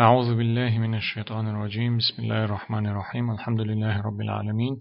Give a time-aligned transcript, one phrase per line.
[0.00, 1.96] أعوذ بالله من الشيطان الرجيم.
[1.96, 3.30] بسم الله الرحمن الرحيم.
[3.30, 4.80] الحمد لله رب العالمين.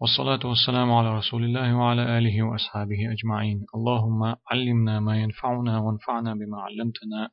[0.00, 3.64] والصلاة والسلام على رسول الله وعلى آله وأصحابه أجمعين.
[3.74, 7.30] اللهم علمنا ما ينفعنا وانفعنا بما علمتنا.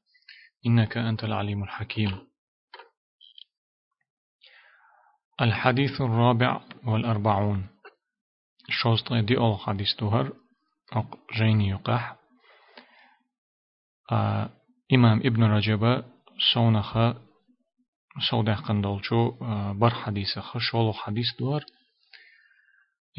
[0.66, 2.12] إنك أنت العليم الحكيم.
[5.42, 7.68] الحديث الرابع والأربعون.
[8.70, 10.34] شوست دي أول حديث تهر
[11.34, 12.16] جيني يقح.
[14.12, 14.50] آه
[14.94, 16.04] إمام ابن رجب
[16.54, 16.98] سونخ
[18.30, 19.32] سودة قندولشو
[19.74, 21.66] بر حديث شولو حديث دور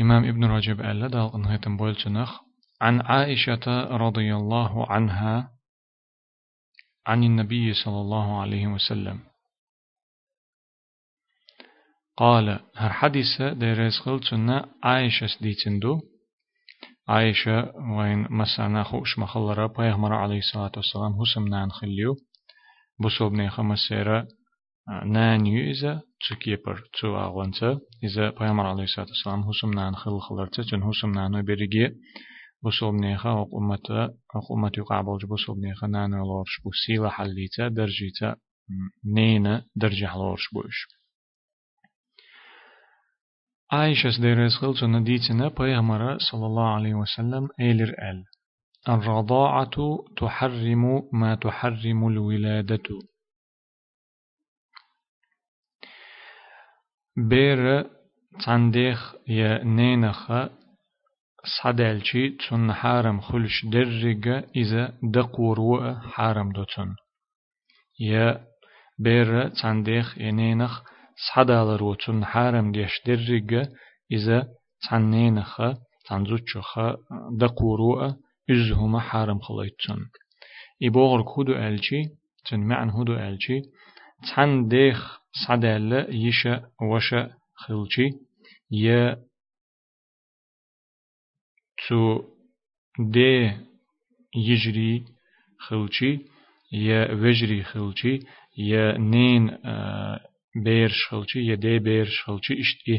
[0.00, 2.40] إمام ابن رجب ألا دال أنهيتم بولتنخ
[2.80, 5.50] عن عائشة رضي الله عنها
[7.06, 9.20] عن النبي صلى الله عليه وسلم.
[12.16, 16.00] قال هر حديث ديريز خلتنا عائشة ديتندو
[17.08, 22.16] عائشة وين مسانا خوش مخلرة بيغمر عليه الصلاة والسلام هسم نان خليو.
[23.04, 24.28] بصوبني خمسيرة
[25.06, 30.82] نانيو إذا تكيبر تو أغوانتا إذا بيغمر عليه الصلاة والسلام هسم نان خل خلرتا جن
[30.82, 31.94] هسم نانو بريجي
[32.64, 38.36] بصوبنيخا وقمتا وقمت يقعبل بصوبنيخا نانو لورش بو سيلا حليتا درجيتا
[39.14, 40.86] نينا درجة لورش بوش
[43.72, 48.24] عائشة ديرز خلص نديتنا بيغمرة صلى الله عليه وسلم إيلر أل
[48.88, 52.82] الرضاعة تحرم ما تحرم الولادة.
[57.16, 57.86] بير
[58.46, 60.32] تنديخ يا نينخ
[61.62, 66.96] صدالشي تون حارم خلش درجة إذا دقور حارم دوتون
[68.00, 68.44] يا
[68.98, 70.82] بير تنديخ يا نينخ
[71.34, 73.68] صدالر وتون حارم ديش درجة
[74.12, 74.48] إذا
[74.90, 75.60] تنينخ
[76.08, 76.78] تنزوتشخ
[77.38, 78.14] دقور
[78.52, 80.10] إزهما حارم خليتون
[80.82, 82.02] إبوغر كودو ألشي
[82.50, 83.60] تن معن هدو ألشي
[84.36, 88.08] تن ديخ صدال يشا وشا خلشي
[88.70, 89.16] يا
[91.88, 92.24] تو
[92.98, 93.52] دي
[94.36, 95.04] يجري
[95.58, 96.18] خلشي
[96.72, 98.18] يا وجري خلشي
[98.58, 99.58] يا نين
[100.64, 102.98] بيرش خلشي يا دي بيرش خلشي اشتي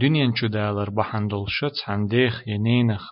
[0.00, 3.10] دنيا چودالر بحندولشت عنديخ ينينخ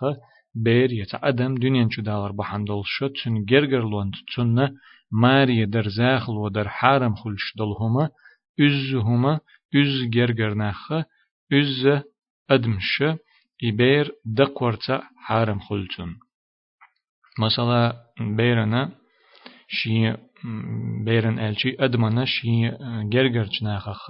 [0.54, 4.76] بير يتعدم دنيا چودالر بحندولشت تن گرگر لوند تن
[5.12, 8.10] ماري در زاخل و در حارم خلش دلهما
[8.58, 9.40] üz huma
[9.72, 11.04] üz gergernachı
[11.50, 11.86] üz
[12.48, 13.18] admşı
[13.68, 14.06] İber
[14.38, 14.96] دقورتا
[15.26, 16.10] حارم خلتون
[17.42, 17.80] مثلا
[18.38, 18.82] بيرنا
[19.78, 19.94] شي
[21.06, 22.54] بيرن الشي أدمنا شي
[23.12, 24.04] جرجرچناخخ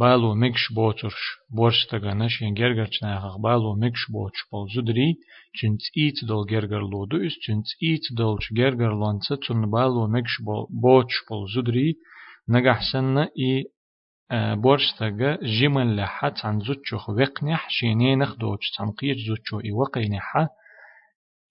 [0.00, 1.20] بالو مكش بوترش
[1.50, 5.16] بورستغانا شي جرجرچناخخ بالو مكش بوتش بول زدري
[5.58, 10.42] چنت ايت دول جرجر لودو اس چنت ايت دول جرجر لانца تون بالو مكش
[10.82, 11.96] بوتش بول زدري
[12.48, 13.64] نجحسن اي
[14.54, 20.48] بورشتغا جمل لحت عن زوتشوخ وقنح شيني نخدوش تنقيج زوتشو اي وقينحا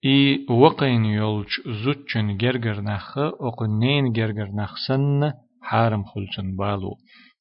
[0.04, 6.96] اي وقين يولش زوتشن جرجر نخ وقنين جرجر نخسن حارم خلشن بالو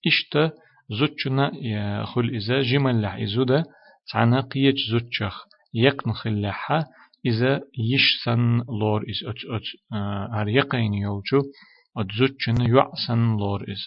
[0.08, 0.52] اشتا
[1.00, 1.46] زوتشنا
[2.06, 3.64] خل إذا جمل لح إزودا
[4.12, 5.36] تعنقيج زوتشخ.
[5.74, 6.86] يقن خلحا
[7.26, 7.62] إذا
[7.94, 9.68] يشسن لور إز أت أت
[10.34, 11.42] هر يقين يولشو
[11.98, 13.84] أت زوتشن يعسن لور إز.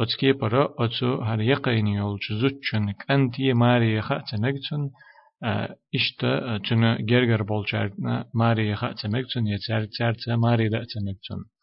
[0.00, 4.90] أتكي برا أتو هر يقين يولش زوتشن كأنتي ماري خاتمكتن
[5.94, 11.53] إشتا تنا جرجر بولشارتنا ماري خاتمكتن يتسار تسار ماري لأتمكتن اشتمع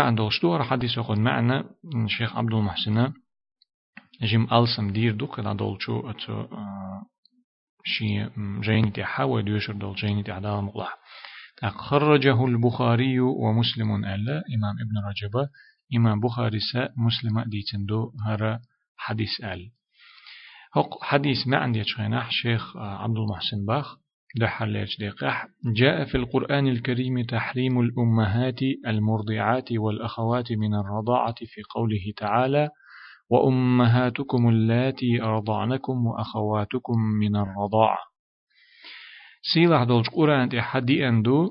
[0.00, 1.64] عند الشتور حديث يقول معنا.
[2.04, 3.12] الشيخ عبد المحسن
[4.22, 6.46] جيم ألسم دير دوك لا دولشو أتو
[7.84, 8.26] شي
[8.60, 10.98] جيني تحاول يشر دول جيني تعدال مقلح
[11.62, 15.48] خرجه البخاري ومسلم ألا إمام ابن رجب
[15.96, 18.60] إمام بخاري سا مسلم ديتندو هرا
[18.96, 19.40] حديث
[20.76, 21.84] هق حديث ما عندي
[22.30, 24.01] شيخ عبد المحسن باخ.
[24.36, 32.68] دحليش دقح جاء في القرآن الكريم تحريم الأمهات المرضعات والأخوات من الرضاعة في قوله تعالى
[33.30, 37.98] وأمهاتكم اللاتي أرضعنكم وأخواتكم من الرضاعة.
[39.54, 41.50] سيلح دولش قرآن تحدي أندو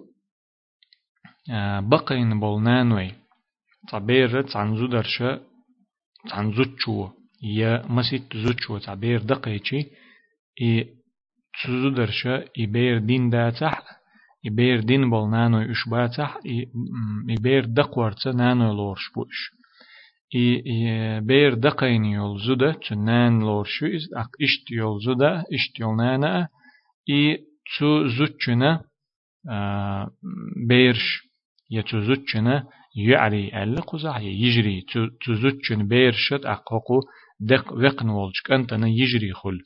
[1.79, 3.11] بقين بولنانوي
[3.89, 5.41] تعبير تعنزو درشة
[6.29, 7.09] تعنزو تشو
[7.44, 9.85] يا مسيت زوتشو تعبير دقيتشي
[10.61, 11.00] إي
[11.63, 13.83] تزو درشة إبير دين داتح
[14.48, 16.38] إبير دين بول نانو إشباتح
[17.30, 19.51] إبير دقورتا نانو لورش بوش
[20.36, 26.48] إي بير دقين يول زودا تنان لورشو إز أق إشت يول زودا إشت يول نانا
[27.09, 28.83] إي تسو زوتشنا
[30.68, 31.24] بيرش
[31.71, 34.86] يتو زوتشنا يعري ألا قزح يجري
[35.25, 37.00] تزوجن بيرشت أقوقو
[37.39, 39.59] دق وقن ولجك أنت يجري خل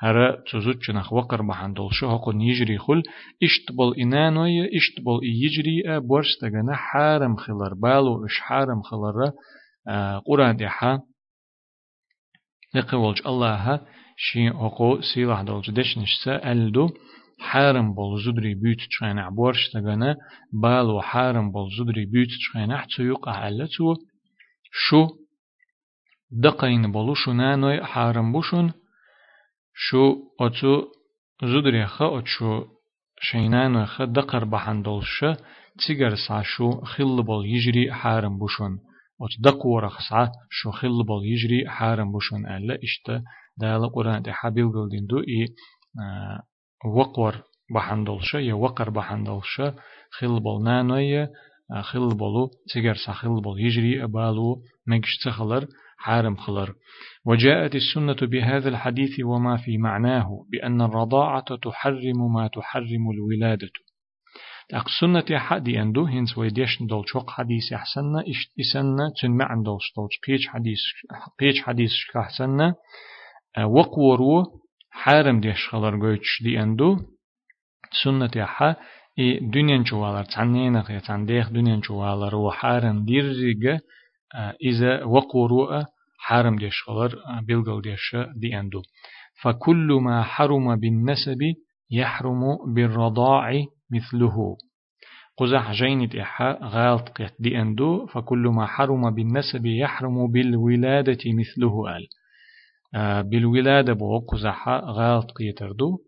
[0.00, 3.02] هرا تزوجنخ وقر بحن دولش هقن يجري خل
[3.42, 9.32] اشتبل إنانوية اشتبل يجري بورس تغنى حارم خلر بالو اش حارم خلر
[10.26, 11.00] قرآن ديحا
[12.74, 13.80] لقولج الله
[14.16, 16.90] شي هقو سيلاح دولج دشنشسا ألدو
[17.40, 20.14] حارم بول زدري بيوت تشينا بورش تغنى
[20.52, 23.94] بالو حارم بول زدري بيوت تشينا تيوق علتو
[24.72, 25.08] شو
[26.30, 28.72] دقين بولو شنانوي حارم بوشن
[29.86, 30.82] شو أتو
[31.42, 32.64] زدري خا أتشو
[33.20, 35.24] شينانوي خا دقر بحندولش
[35.86, 38.72] تيجر سا شو خل بول يجري حارم بوشن
[39.22, 43.22] أت دقور خسا شو خل بول يجري حارم بوشن ألا إشتا
[43.60, 45.46] دال قرآن دي حبيل قلدين دو إي
[46.00, 46.42] آه
[46.96, 47.42] وقور
[47.74, 49.74] بحندولشا يا وقر بحندولشا
[50.10, 51.30] خل بول نانوية
[51.82, 55.66] خل بولو تيجر سخل بول يجري أبالو مجش تخلر
[55.98, 56.74] حارم خلر
[57.26, 63.70] وجاءت السنة بهذا الحديث وما في معناه بأن الرضاعة تحرم ما تحرم الولادة.
[64.68, 70.08] تاق سنة حدي أندو هنس ويديش دول شوق حديث أحسن إش إسنة تنمع عندول شتول
[70.26, 70.78] قيش حديث
[71.40, 72.72] قيش حديث أحسن
[73.64, 74.44] وقورو
[74.90, 76.96] حارم ديش خلر قويتش دي أندو
[78.04, 78.76] سنة حا
[79.42, 83.80] دنيا جوالر تعنينا خي تنديخ دنيا جوالر وحارم ديرجة
[84.62, 85.84] إذا وقورو
[86.18, 87.14] حارم ديش خلر
[87.48, 88.82] بلغل ديش دي أندو.
[89.42, 91.38] فكل ما حرم بالنسب
[91.90, 92.40] يحرم
[92.74, 93.52] بالرضاع
[93.90, 94.56] مثله.
[95.38, 98.06] قزح جينت إحا غالط قيت دي أندو.
[98.06, 102.08] فكل ما حرم بالنسب يحرم بالولادة مثله قال
[103.30, 105.98] بالولادة بو قزح غالط قيتردو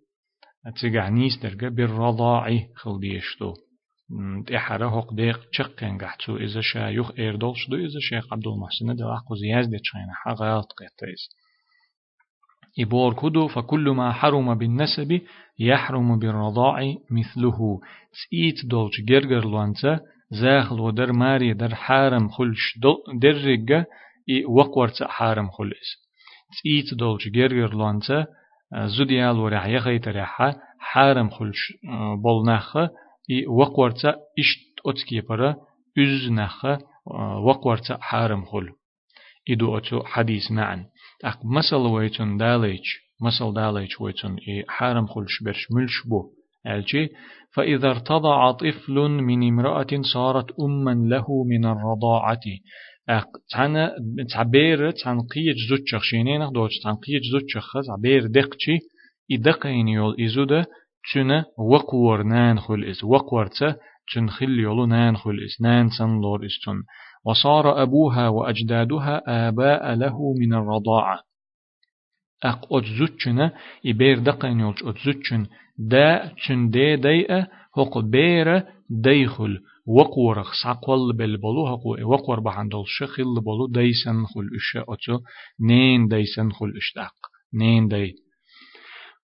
[0.81, 2.99] تيجع نيس درجة بالرضاع خل
[4.56, 9.34] إحرا هق ديق تشقين قحتو إذا شايخ إيردولش دو إذا شيخ عبد المحسن دو أحقو
[9.34, 11.28] زياز دي تشين حا غالط قيتيز
[12.80, 15.20] إبور كدو فكل ما حرم بالنسب
[15.58, 17.80] يحرم بالرضاع مثله
[18.12, 22.78] تسيت دولش جرجر لوانتا زاخل ودر ماري در حارم خلش
[23.22, 23.86] در رجة
[24.48, 25.96] وقورت حارم خلش
[26.52, 28.26] تسيت دولش جرجر لوانتا
[28.98, 31.72] زوديال ورع يغيت ريحة حارم خلش
[32.22, 32.76] بولناخ
[33.49, 35.56] وقورتا إشت أتكي برا
[35.99, 36.65] أزناخ
[37.47, 38.69] وقورتا حارم خل
[39.50, 40.85] إدو أتو حديث معن
[41.25, 42.85] أق مسل ويتون داليج
[43.23, 46.31] مسل داليج ويتون إي حارم خلش برش ملش بو
[46.67, 47.09] ألجي
[47.55, 52.41] فإذا ارتضع طفل من امرأة صارت أما له من الرضاعة
[53.09, 53.93] أق تانا
[54.32, 58.79] تعبير تان قيج زوتشخ شينينخ دوتش تان قيج زوتشخ تعبير دقشي
[59.32, 60.67] إدقين يول إزودة
[61.14, 63.76] تنا وقور نان خل إس وقورتا
[64.14, 66.82] تن خل يولو نان خل إس نان سن لور إستن
[67.25, 71.19] وصار أبوها وأجدادها آباء له من الرضاعة.
[72.44, 73.52] أق أتزوتشنا
[73.87, 75.47] إبير دقين يولش أتزوتشن
[75.79, 77.46] دا تن دي ديئة
[77.79, 85.19] هق بير ديخل وقورخ ساقوال بالبلو هقو وقور بحندل شخل بلو ديسن خل إشاء أتو
[85.61, 87.14] نين ديسن خل إشتاق
[87.55, 88.14] نين دي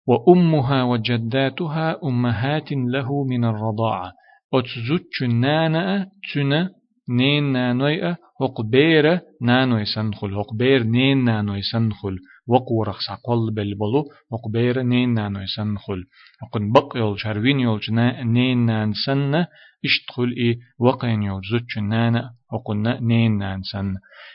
[0.07, 4.13] وأمها وجداتها أمهات له من الرضاعة.
[4.55, 6.71] أتزوج نانا تنا
[7.09, 12.17] نين نانوي هقبير نانوي سنخل هقبير نين نانوي سنخل.
[12.49, 16.05] وقورخ ساقل بالبلو هقبير نين نانوي سنخل
[16.43, 17.81] هقن بق يول شروين يول
[18.25, 19.47] نين نان سن
[19.85, 23.95] اشتخل إي وقين يول زوج نانا هقن نين نان سن.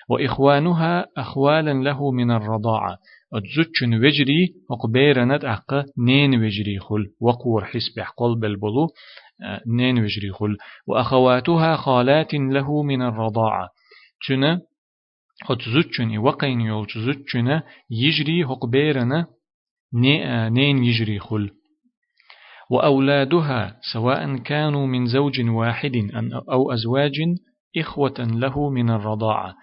[0.09, 2.97] وإخوانها أخوالا له من الرضاعة.
[3.33, 8.87] أتزوجن وجري أقبيرنت أقا نين وجري خل وقور حسب قلب البلو
[9.67, 13.69] نين وجري خل وأخواتها خالات له من الرضاعة.
[14.27, 14.61] تنا
[15.49, 19.27] أتزوجن وقين يول تزوجن يجري أقبيرنا
[19.93, 21.49] نين يجري خل.
[22.71, 26.09] وأولادها سواء كانوا من زوج واحد
[26.51, 27.15] أو أزواج
[27.77, 29.55] إخوة له من الرضاعة.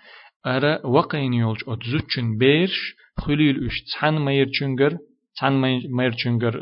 [0.47, 4.18] أرى وقين يولج أتزوجن بيرش خليل اش تحن
[5.42, 6.54] ميرچنگر تحن ميرچنگر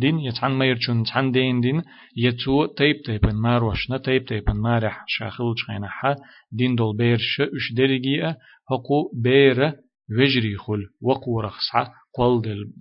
[0.00, 1.82] دين يتحن ميرچن تحن دين دين
[2.16, 6.14] يتو تيب تيبن ماروشنا تيب تيبن مارح شاخل چخينا حا
[6.52, 8.36] دين دول بيرش اش درجية
[8.70, 9.72] هقو بير
[10.10, 11.88] وجري خل وقور خصع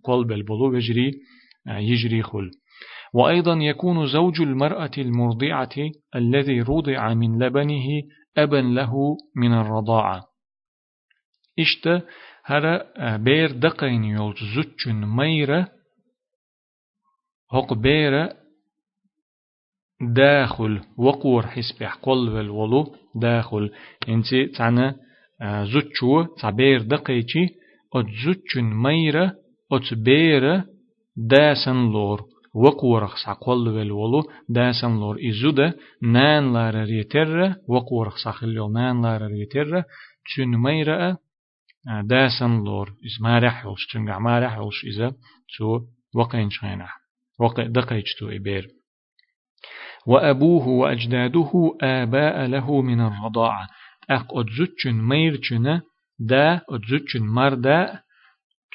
[0.04, 1.12] قلب البلو وجري
[1.68, 2.52] يجري خل.
[3.14, 5.76] وأيضا يكون زوج المرأة المرضعة
[6.16, 7.88] الذي رضع من لبنه
[8.38, 10.24] أبا له من الرضاعة.
[11.60, 12.04] إشت
[12.46, 12.86] هر
[13.18, 15.68] بير دقين يولج زوتشن ميرة.
[17.52, 18.30] هق بير
[20.02, 23.72] داخل وقور حسبح قل والولو داخل.
[24.10, 24.96] انتي تعنا
[25.64, 27.50] زوتشو تعبير دقيتي
[27.96, 29.32] ات زوتشن ميرا
[29.72, 30.64] ات بيرا
[31.18, 32.22] داسن لور
[32.56, 35.18] وقورخ ساقول والولو داسن لور.
[35.30, 39.84] إزودا نان لارا ريتر وقورخ ساخليو نان لارا ريتر
[40.26, 41.18] تشن ميرا
[41.86, 45.14] داسن لور إز ما رحلش تنقع ما رحلش إذا
[45.58, 45.82] تو
[46.16, 46.88] وقين شينا
[47.40, 48.68] وقع دقيتش تو إبير.
[50.08, 53.68] وأبوه وأجداده آباء له من الرضاعة.
[54.10, 55.82] أق أدزوتشن ميرچنا
[56.20, 58.00] دا أدزوتشن مردا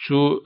[0.09, 0.41] تو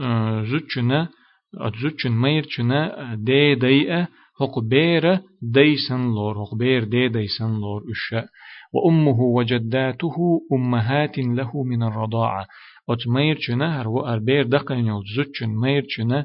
[0.45, 1.09] زوتشنا
[1.55, 4.09] أدزوتشن ميرچنا دي ديئة
[4.41, 8.27] هق بير ديسن لور هق بير دي ديسن لور أشاء
[8.73, 12.47] وأمه وجداته أمهات له من الرضاعة.
[12.91, 16.25] أت ميرچنا هر وأربير دقن يلزوتشن ميرچنا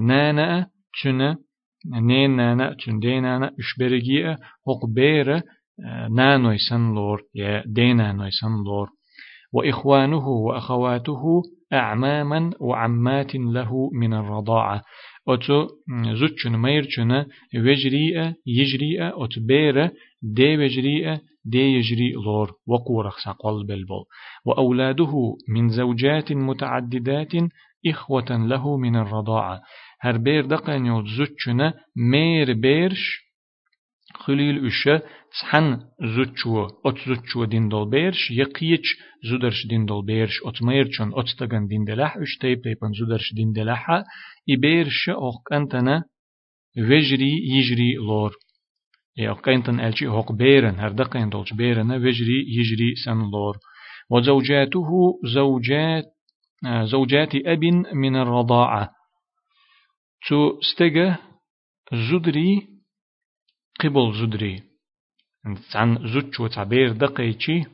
[0.00, 1.36] نانا تشنا
[1.86, 5.42] نين نانا تشن نانا اشبرجية هق بير
[6.10, 8.88] نانوي سن لور يا دينانوي سن لور
[9.52, 11.42] وإخوانه وأخواته
[11.72, 14.82] أعماما وعمات له من الرضاعة.
[15.28, 15.66] أتو
[16.12, 19.90] زوتشن ميرچنا وجريئة يجريئة أت بير
[20.22, 24.04] دي وجريئة دي يجري لور وقورخ سقل بالبل
[24.46, 27.32] وأولاده من زوجات متعددات
[27.86, 29.60] إخوة له من الرضاعة.
[30.00, 33.30] هر بير دقن يول زوتشنا مير بيرش
[34.14, 35.80] خليل أشا تسحن
[36.16, 38.88] زوتشو أت زوتشو دين دول بيرش يقيتش
[39.30, 43.52] زودرش دين دول بيرش أت ميرشون أت تغن دين دلح أش تيب تيبن زودرش دين
[43.52, 44.04] دلحا
[44.50, 46.04] إبيرش أوق أنتنا
[46.78, 48.32] وجري يجري لور
[49.16, 53.56] يا قينتن ألشي هوق بيرن هر دقين دولش بيرن وجري يجري سن لور.
[54.10, 54.90] وزوجاته
[55.24, 56.04] زوجات
[56.82, 57.64] زوجات أب
[57.94, 58.90] من الرضاعة.
[60.28, 61.16] تو استجا
[61.92, 62.68] زدري
[63.80, 64.62] قبل زدري
[65.74, 67.64] عن زوج وتعبير دقيتي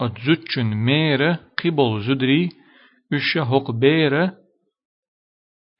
[0.00, 2.48] أتزوجن ميرة قبل زدري
[3.12, 4.38] إش هق بيرة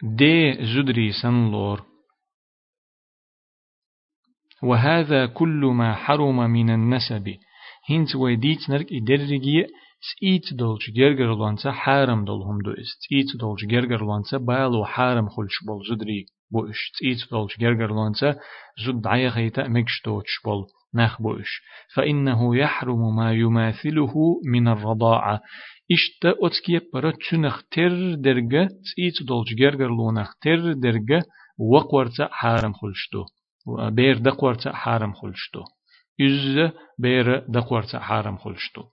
[0.02, 1.86] دي زدري سنلور
[4.62, 7.34] وهذا كل ما حرم من النسب.
[7.90, 9.66] هنت ويديت نرك إدرجي
[10.00, 13.00] سيت دولش جرجر لانسا حارم دولهم دو إست.
[13.08, 18.36] سيت دولش جرجر لانسا بالو حارم خلش بول زدري بوش سيت دولش جرجر لانسا
[18.86, 21.62] زد دعيخيتا مكش دوتش بول نخ بوش
[21.94, 25.40] فإنه يحرم ما يماثله من الرضاعة.
[25.92, 31.22] إشتا أتكي برا تنخ تر درجة سيت دولش جرجر لونخ تر درجة
[31.58, 33.25] وقورتا حارم خلشتو
[33.90, 35.64] بير دقورتا حارم خلشتو.
[36.20, 38.85] إز بير دقورتا حارم خلشتو.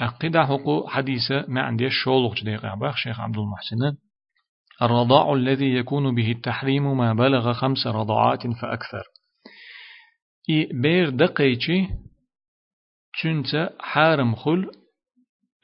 [0.00, 3.96] أقدا حقو حديثة ما عندي شولق جديق عباخ شيخ عبد المحسن.
[4.82, 9.04] الرضاع الذي يكون به التحريم ما بلغ خمس رضاعات فأكثر.
[10.50, 11.88] إي بير دقيتي
[13.22, 14.70] تنت حارم خل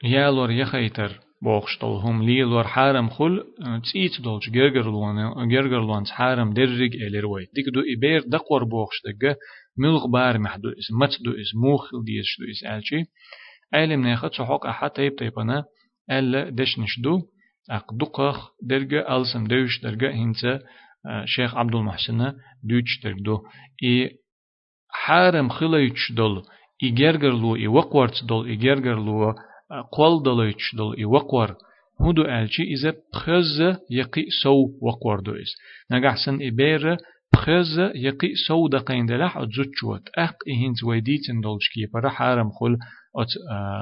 [0.03, 1.19] يالور يخيتر.
[1.41, 3.43] بوخشتلهم ليلور حارم خل
[3.83, 9.37] تسيت دولش جرجرلوان جرجرلوان حارم درج إلروي ديك دو إبير دقور بوخشتك
[9.77, 13.03] ملغ بار محدو إس متدو إس موخل ديش دو إس ألشي.
[13.73, 15.63] علم ناخد تحق أحد تيب تيبنا
[16.11, 17.21] ألا دش نشدو.
[17.69, 20.59] أقدقخ درجة ألسم دوش درجة هنسا
[21.25, 22.33] شيخ عبد المحسن
[22.63, 23.37] دوش درجدو.
[23.83, 24.09] إي
[24.89, 26.43] حارم خليتش دول
[26.83, 28.55] إي جرجرلو إي وقورت دول إي
[29.71, 31.55] جرجرلو قول دلويتش دول إي وقور
[32.01, 35.55] هدو ألشي إذا بخز يقي سو وقور دو إس
[35.91, 36.97] نجحسن إبير
[37.33, 42.77] بخز يقي سو دقين دلح أتزوتشوت أق إهنز ويديتن دولش كي برا حارم خل
[43.15, 43.27] أت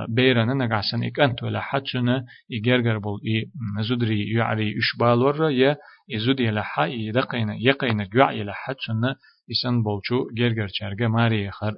[0.10, 3.46] بيرنا نجعسن إك أنت ولا حتشنا إجرجر بول إي
[3.84, 5.78] زدري يعري إشبال ورا يا
[6.16, 9.16] إزودي لحا يدقينا يقينا جوع لحتشنا
[9.52, 11.74] إسن بولشو جرجر شرجة ماري خر.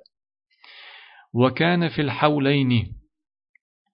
[1.34, 3.00] وكان في الحولين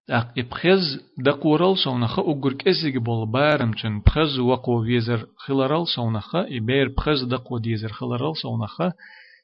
[0.10, 6.88] أق إبخز دقورل سونخ أجر كسيج بول بارم چن بخز وقو ويزر خلرل سونخ إبير
[6.98, 8.82] بخز دقو ديزر خلرل سونخ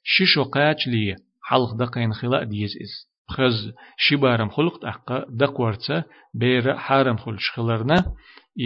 [0.03, 6.03] ششو قاچ ليه حلق دقين خلا ديز إس خز شبارم خلقت أحقا دقورتا
[6.34, 8.05] بير حارم خل شخلرنا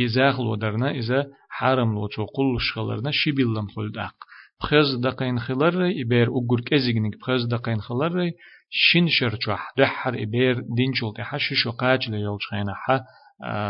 [0.05, 4.15] إزاخ لودرنا إذا حارم لو تقول شخلرنا شبيلم خل دق
[4.61, 8.31] خز دقين خلر إبير أقر كزيجنك خز دقين خلر
[8.69, 12.99] شين شرچوح رحر إبير دينشول تحش شو قاج ليول شخينا ح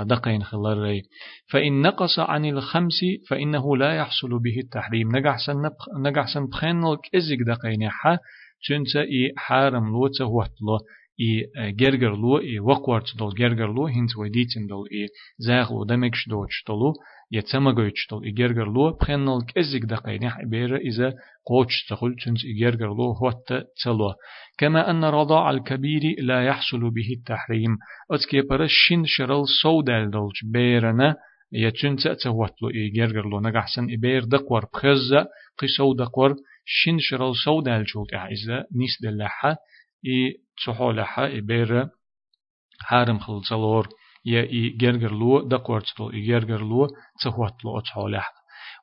[0.03, 1.01] دقين خلر
[1.51, 2.99] فإن نقص عن الخمس
[3.29, 8.17] فإنه لا يحصل به التحريم نجحسن نجحسن بخين الكزيج دقين ح
[8.65, 11.06] چونچه ای حرم لوچه وحتلو إي جرجر لو إي
[14.67, 15.07] دول إي
[15.37, 16.93] زاغ لو دمكش دوش دولو
[17.31, 21.13] يتسمغوش دول إي جرجر لو بخنل كزيك دقيني حبيرة إذا
[21.45, 24.13] قوش تقول تنس إي جرجر لو هوت تلو
[24.57, 27.77] كما أن رضاع الكبير لا يحصل به التحريم
[28.11, 31.15] أتكي برشين شرل سودال دولش بيرنا
[31.51, 38.13] يتنس أتوتلو إي جرجر لو نجحسن إبير دقور بخزة قشو دقور شين شرل سودال جولت
[38.13, 39.57] إذا نيس دلحة
[40.05, 40.33] إي
[40.65, 41.87] تحولها إبير
[42.79, 43.87] حارم خلصلور
[44.25, 46.87] يا إي جرجر لو دقورتلو إي جرجر لو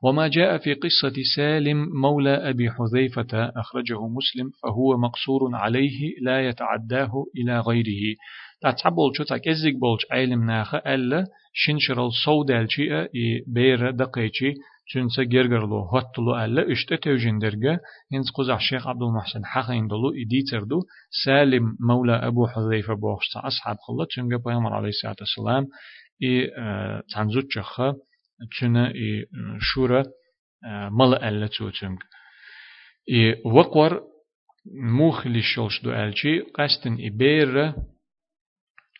[0.02, 7.12] وما جاء في قصة سالم مولى أبي حذيفة أخرجه مسلم فهو مقصور عليه لا يتعداه
[7.36, 8.16] إلى غيره
[8.72, 14.54] تعبول شو تاكزيك بولش علم ناخ ألا شنشرل صودالشي إي بير دقيتشي
[14.92, 17.78] چونسا گرگرلو هوتلو ألا اشت توجندرجا
[18.12, 20.80] هنس قزح الشيخ عبد المحسن حقين دلو إديتردو
[21.24, 25.66] سالم مولى أبو حذيفة بوخشتا أصحاب خلا چونجا بيامر عليه الصلاة والسلام
[26.22, 26.50] إي
[27.14, 27.94] تنزوت شخا
[28.52, 29.26] چونه إي
[29.60, 30.02] شورا
[30.90, 31.98] مل ألا توتنج
[33.10, 34.02] إي وقور
[34.74, 37.74] موخلي شولش دو ألشي قستن إبير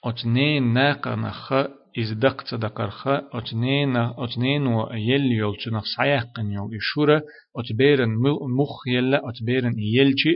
[0.05, 7.23] أتنين ناقنخ إز دق تدقرخا أتنين أتنين ويل يول تنخ سعيقن يول إشورة
[7.57, 8.09] أتبيرن
[8.59, 10.35] مخ يلا أتبيرن يلشي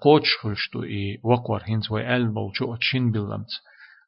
[0.00, 3.50] قوتش خلشتو إي وقور هنس ويال بولشو أتشين بلمت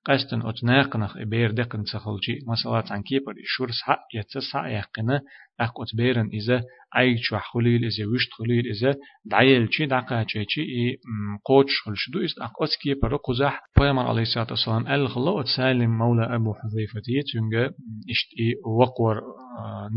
[0.04, 5.20] قستن أتناقنخ إبير دقن تخلجي مثلا عن كيبر إشور سحق يتسع يقنا
[5.60, 6.62] أق أتبيرن إذا
[6.94, 8.94] عيد شو خليل إذا وشت خليل إذا
[9.24, 10.98] دعيل شي دعقا شي إي
[11.44, 16.54] قوتش خلشدو إست أق أتكيبر قزح بيامر عليه الصلاة والسلام أل خلا أتسالم مولى أبو
[16.54, 17.66] حذيفة تيتونغ
[18.10, 19.20] إشت إي وقور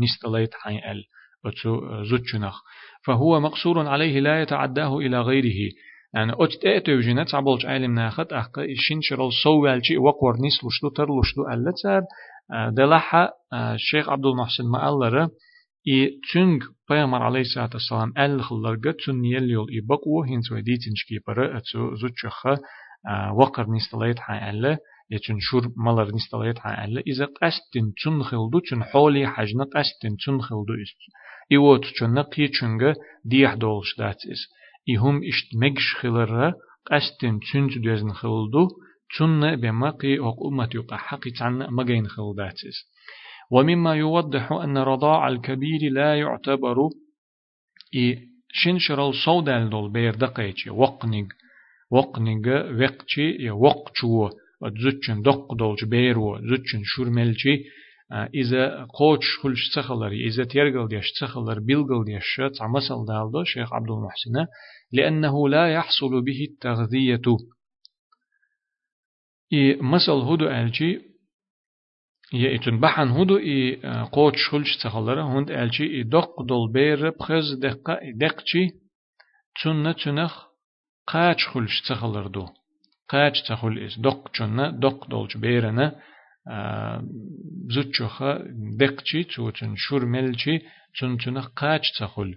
[0.02, 1.04] نستليت حي أل
[1.46, 2.60] أتو زوتشنخ
[3.06, 5.70] فهو مقصور عليه لا يتعداه إلى غيره.
[6.14, 12.02] يعني أت تأتي جنة تعبولش عالم ناخد أحق إشين شرال سوالشي وقور نسلوشتو ترلوشتو ألتسار
[12.70, 13.32] دلحة
[13.74, 15.30] الشيخ عبد المحسن مألرة
[15.88, 21.18] إي تنج بيامر عليه الصلاة والسلام أل خلرقة تن يليول إي بقوة هنس وديتن شكي
[21.26, 22.58] برا أتو زوتشخة
[23.34, 24.78] وقر نستليت حا ألا
[25.10, 30.40] يتن شور ملر نستليت حا ألا إذا قستن تن خلدو تن حولي حجنا قستن تن
[30.40, 30.98] خلدو إست.
[31.52, 32.94] إيوه تن نقي تنجا
[33.24, 34.50] ديح دولش دات إست.
[34.90, 36.54] إهم إشت مجش خلرة
[36.90, 38.68] قستن تنج دوزن خلدو
[39.18, 42.76] تن بمقي وقومة يقع حقي تن مجين خلداتس
[43.50, 46.76] ومما يوضح أن رضاع الكبير لا يعتبر
[47.94, 48.18] إي
[48.52, 51.28] شنشرال صودال دول بير دقيتي وقنق
[51.90, 52.46] وقنق
[52.80, 54.28] وقتي وقتشو
[54.82, 57.64] زوتشن دق دولج بيرو زوتشن شورملچي
[58.12, 64.46] إذا قوش خلش تخلري إذا تيرجل ديش تخلر بيلجل ديش تعمسل دالدو شيخ عبد المحسن
[64.92, 67.36] لأنه لا يحصل به التغذية.
[69.52, 71.00] إي مسل هدو ألجي
[72.34, 73.80] إتن بحن هدو إي
[74.12, 78.68] قوش خلش تخلر هند ألجي إي دق دول بير بخز دقة دقشي
[79.62, 80.44] تن تنخ
[81.06, 82.46] قاش خلش تخلر دو.
[83.08, 86.00] قاش تخل إس دق تن دق دولج بيرنا
[87.73, 88.31] زوتشوخا
[88.79, 90.55] دقشي توتن شورملشي
[90.99, 92.31] تنتنا قاچ تخل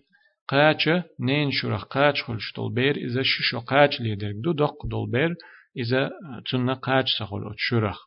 [0.48, 0.82] قاچ
[1.20, 5.34] نين شورخ قاچ خل شتول بير إذا ششو قاچ ليدر دو دق دول بير
[5.76, 6.10] إذا
[6.50, 7.98] تنا قاچ تخل أت شورخ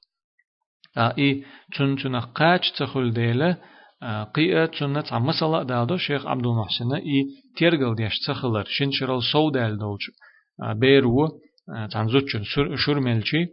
[0.97, 1.43] إي
[1.75, 3.57] تنتنا قاچ تخل ديلا
[4.35, 7.25] قيئة تنا تعمسلا دادو شيخ عبد المحسن إي
[7.57, 10.05] تيرغل ديش تخلر شنشرال سودال دولش
[10.75, 11.27] بيرو
[11.91, 12.43] تنزوتشن
[12.75, 13.45] شورملشي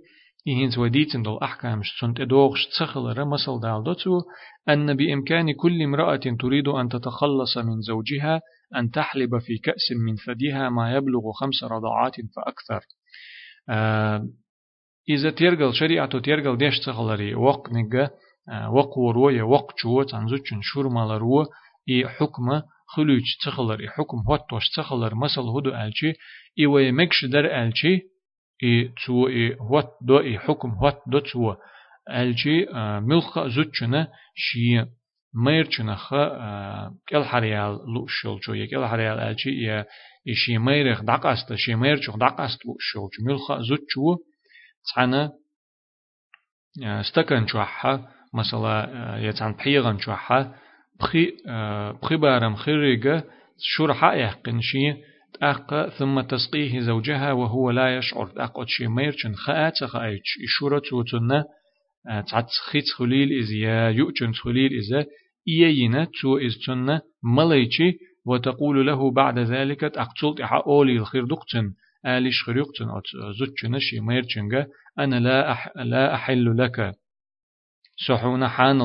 [0.48, 4.22] إهنز وديتن دول أحكام سنت إدوغش تسخلر مسل دالدتو
[4.70, 8.42] أن بإمكان كل امرأة تريد أن تتخلص من زوجها
[8.76, 12.86] أن تحلب في كأس من ثديها ما يبلغ خمس رضعات فأكثر.
[13.70, 14.28] آه
[15.10, 18.10] إذا تيرغل شريعة تيرغل ديش تخلري وق نجا
[18.50, 21.46] آه وق وروية وق شو تنزوتشن شور مالرو
[21.90, 26.14] إي حكم خلوج تخلر حكم هوتوش تخلر مسل هدو ألشي
[26.60, 28.11] إي ويمكش در ألشي
[28.64, 31.56] إي تو إي هوت دو إي حكم هوت دو تو
[32.10, 32.68] ألجي
[33.00, 34.86] ملخ زوتشنا شي
[35.34, 36.10] ميرچنا خ
[37.10, 39.86] كل حريال لوشول جو يكل حريال ألجي يا
[40.30, 44.18] إشي ميرخ دقست شي ميرچو دقست لوشول جو ملخ زوتشو
[44.96, 45.32] تانا
[46.80, 50.56] استكن شوحة مثلا يتعن بحيغن شوحة
[51.00, 51.32] بخي
[52.02, 53.24] بخي بارم خريجة
[53.58, 54.94] شرحة يحقن شي
[55.42, 58.32] أق ثم تسقيه زوجها وهو لا يشعر.
[58.38, 61.46] أق أتشي ميرشن خاءت خايتش إشورة توتنا
[62.28, 65.06] تعت خيت خليل إز يا يؤجن خليل إذا
[65.48, 71.74] إيينا تو إز تنا مليتشي وتقول له بعد ذلك أقتلت أولي الخير دقتن
[72.06, 73.04] آليش خريقتن أت
[73.40, 74.68] زوجنا شي ميرچنگا
[75.00, 76.94] أنا لا أح لا أحل لك
[78.08, 78.82] سحون حان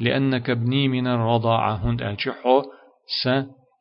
[0.00, 1.74] لأنك ابني من الرضاعة.
[1.74, 2.62] هند ألشحو
[3.22, 3.28] س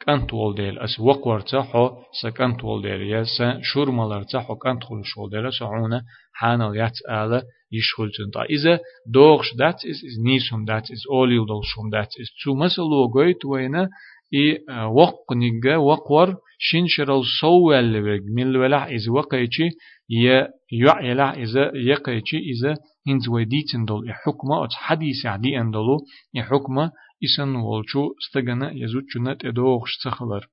[0.05, 1.89] كانت والديل أس وقور تحو
[2.21, 6.01] س كانت والديل يا س شورمالر تحو كانت خلش والديل سعونا
[6.33, 11.89] حان اليات آلا يشخلتن تا إذا دوغش that is is نيسهم that is all يودلشهم
[11.95, 12.43] that is.
[12.43, 13.89] تو مثلا قويت وينا
[14.33, 19.69] إي وق نيجا وقور شنشرل سوال لبرج من الولع إذا وقيتي
[20.09, 22.75] ي يعيلع إذا يقيتي إذا
[23.07, 25.97] هنز وديتن دول حكمة أت حديث عدي أندلو
[26.37, 26.91] حكمة
[27.23, 30.47] إسن والشو استجنا يزوجنا تدوغش تخلر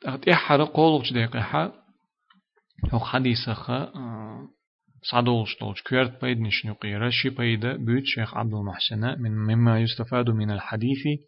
[0.00, 1.72] تحت إحرى قولش دقيقة
[2.92, 3.92] هو حديثة
[5.02, 10.30] صعدولش دولش كيرت بيد نشنو قيرة شي بيد بيت شيخ عبد المحسن من مما يستفاد
[10.30, 11.20] من الحديث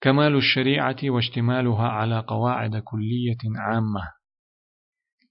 [0.00, 4.12] كمال الشريعة واشتمالها على قواعد كلية عامة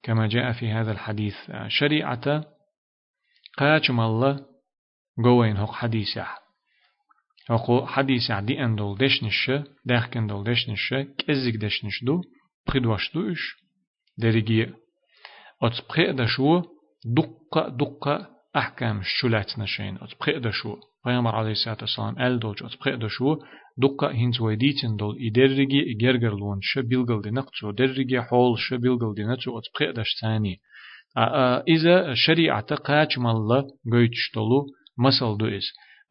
[0.04, 1.36] كما جاء في هذا الحديث
[1.68, 2.46] شريعة
[3.58, 4.46] قاچم الله
[5.24, 6.28] قوين هق حديثة
[7.52, 9.52] هقو حديثة دي اندول دشنش
[9.86, 12.22] داخ اندول دشنش كزيك دشنش دو
[12.68, 13.42] بخدوش دوش
[14.18, 14.68] درجي
[15.62, 16.62] أتبقى دشو
[17.06, 23.36] دقة دقة أحكام الشلات نشين أتبقى دشو پیامبر علیه الصلاة والسلام ال دولج أتبقى دشو
[23.78, 30.10] دقة هنز ويديتن دول إدرجي إجرجر لون شبيلجل دينقتو درجي حول شبيلجل دينقتو أتبقى دش
[30.22, 30.60] ثاني
[31.68, 33.62] إذا شريعة قاچ مالله
[33.92, 34.66] قيتش دولو
[34.98, 35.46] مسل دو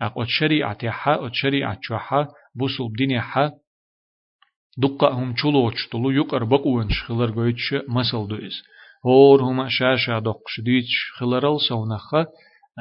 [0.02, 3.50] إز أق شريعة حا أت شريعة حا بوصل بدين حا.
[4.78, 8.62] دقة هم چلوچ دولو يقر بقوانش خلر قيتش مسل دو إز
[9.06, 12.26] هور هما شاشا دقش ديتش خلرال سونخا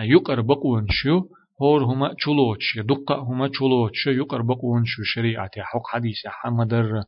[0.01, 1.25] يقر بقوانشو
[1.61, 7.03] هور هما چلوچ دقة هما چلوچ يقر بقوانشو شريعة حق حديث حمدر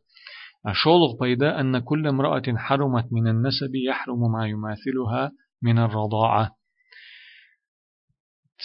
[0.74, 5.32] شولغ بيدا أن كل امرأة حرمت من النسب يحرم ما يماثلها
[5.63, 6.61] من الرضاعة.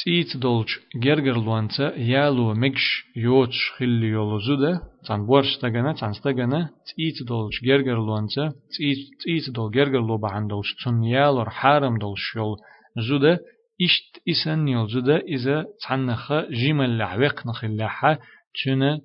[0.05, 6.71] تيت دولج جرجر لوانتا يالو مكش يوتش خلي يولو زودا تان بورش تاغنا تان ستاغنا
[6.89, 12.37] تيت دولج جرجر لوانتا تيت تيت دول جرجر لو بحان دولش تون يالو حارم دولش
[12.37, 12.57] يول
[13.09, 13.39] زودا
[13.85, 18.19] إشت إسن يول زودا إذا تعنخ جيمل لحوق نخلحا
[18.55, 19.01] تشنا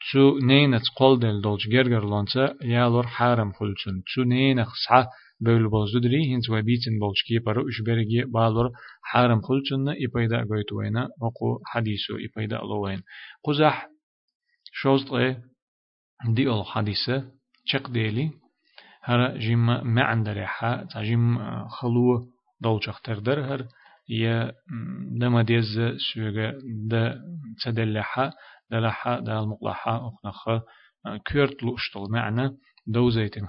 [0.00, 5.06] تسو نينة قول دل دولش جرجر لونتا يالور حارم خلچن تسو نينة خصحة
[5.40, 8.70] بوزدري هنس وبيتن بولش كي برو إشبرجي بالور
[9.02, 13.02] حارم خلچن إبايدا قويتوينا وقو حديثو إبايدا لوين
[13.44, 13.88] قزح
[14.72, 15.36] شوزت
[16.34, 17.30] دي أول حديثة
[17.64, 18.30] چق ديلي
[19.02, 22.32] هر جيم ما عندريحة تجيم خلو
[22.64, 23.66] دولچخ تقدر هر
[24.08, 24.52] يا
[25.20, 25.80] دما ديز
[26.14, 27.20] سوغا دا
[27.64, 28.32] تدلحة
[28.70, 30.62] دلحة دال مقلحة أخنخ
[31.24, 32.75] كيرت لوشتل معنى دوزيتين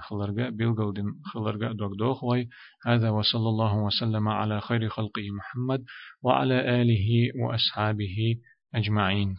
[0.00, 2.48] خلرجا بيلغودين خلرجا دوغ دوغ وي
[2.86, 5.84] هذا وصلى الله وسلم على خير خلقه محمد
[6.22, 7.08] وعلى آله
[7.42, 8.36] وأصحابه
[8.74, 9.36] أجمعين.